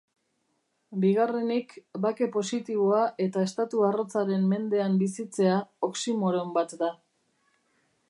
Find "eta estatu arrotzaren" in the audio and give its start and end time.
3.27-4.51